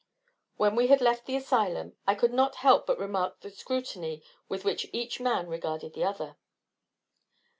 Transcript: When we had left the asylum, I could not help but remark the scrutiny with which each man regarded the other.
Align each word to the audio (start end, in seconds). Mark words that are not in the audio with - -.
When 0.57 0.75
we 0.75 0.87
had 0.87 0.99
left 0.99 1.27
the 1.27 1.35
asylum, 1.35 1.95
I 2.07 2.15
could 2.15 2.33
not 2.33 2.55
help 2.55 2.87
but 2.87 2.97
remark 2.97 3.39
the 3.41 3.51
scrutiny 3.51 4.23
with 4.49 4.63
which 4.65 4.87
each 4.91 5.19
man 5.19 5.45
regarded 5.45 5.93
the 5.93 6.05
other. 6.05 6.37